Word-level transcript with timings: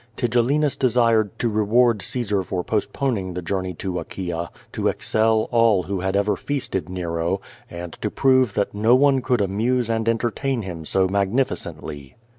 Tigellinus 0.17 0.75
desired 0.75 1.37
to 1.37 1.47
reward 1.47 2.01
Caesar 2.01 2.41
for 2.41 2.63
post 2.63 2.91
poning 2.91 3.35
the 3.35 3.41
journey 3.43 3.75
to 3.75 3.99
Achaia, 3.99 4.49
to 4.71 4.87
excel 4.87 5.47
all 5.51 5.83
who 5.83 5.99
had 5.99 6.15
ever 6.15 6.35
feast 6.35 6.75
ed 6.75 6.89
Nero, 6.89 7.39
and 7.69 7.93
to 8.01 8.09
prove 8.09 8.55
that 8.55 8.73
no 8.73 8.95
one 8.95 9.21
could 9.21 9.41
amuse 9.41 9.91
and 9.91 10.09
entertain 10.09 10.63
him 10.63 10.85
so 10.85 11.07
magnificently. 11.07 12.15